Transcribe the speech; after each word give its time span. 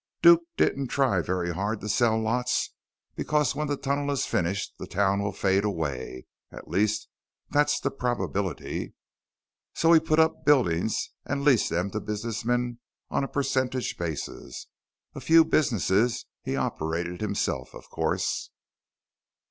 "Duke 0.23 0.41
didn't 0.57 0.87
try 0.87 1.21
very 1.21 1.53
hard 1.53 1.79
to 1.81 1.87
sell 1.87 2.19
lots 2.19 2.73
because 3.15 3.53
when 3.53 3.67
the 3.67 3.77
tunnel 3.77 4.09
is 4.09 4.25
finished, 4.25 4.73
the 4.79 4.87
town 4.87 5.21
will 5.21 5.31
fade 5.31 5.63
away. 5.63 6.25
At 6.51 6.67
least, 6.67 7.07
that's 7.51 7.79
the 7.79 7.91
probability. 7.91 8.95
So 9.75 9.93
he 9.93 9.99
put 9.99 10.17
up 10.17 10.43
buildings 10.43 11.11
and 11.23 11.43
leased 11.43 11.69
them 11.69 11.91
to 11.91 11.99
businessmen 11.99 12.79
on 13.11 13.23
a 13.23 13.27
percentage 13.27 13.95
basis. 13.99 14.65
A 15.13 15.21
few 15.21 15.45
businesses 15.45 16.25
he 16.41 16.55
operated 16.55 17.21
himself, 17.21 17.75
of 17.75 17.87
course." 17.91 18.49